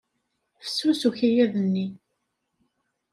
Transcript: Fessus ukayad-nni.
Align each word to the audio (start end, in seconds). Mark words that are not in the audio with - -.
Fessus 0.61 1.01
ukayad-nni. 1.09 1.87